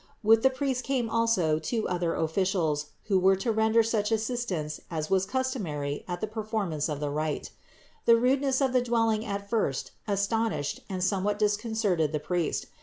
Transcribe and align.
With 0.23 0.41
the 0.41 0.49
priest 0.49 0.83
came 0.83 1.11
also 1.11 1.59
two 1.59 1.87
other 1.87 2.15
officials, 2.15 2.87
who 3.03 3.19
were 3.19 3.35
to 3.35 3.51
render 3.51 3.83
such 3.83 4.09
446 4.09 4.45
THE 4.45 4.55
INCARNATION 4.55 4.83
447 4.89 4.89
assistance 4.89 4.89
as 4.89 5.09
was 5.11 5.25
customary 5.27 6.03
at 6.07 6.21
the 6.21 6.25
performance 6.25 6.89
of 6.89 6.99
the 6.99 7.11
rite. 7.11 7.51
The 8.05 8.15
rudeness 8.17 8.61
of 8.61 8.73
the 8.73 8.81
dwelling 8.81 9.23
at 9.23 9.47
first 9.47 9.91
astonished 10.07 10.79
and 10.89 11.03
somewhat 11.03 11.37
disconcerted 11.37 12.13
the 12.13 12.19
priest. 12.19 12.65